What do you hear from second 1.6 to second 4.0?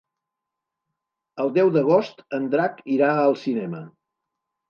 d'agost en Drac irà al cinema.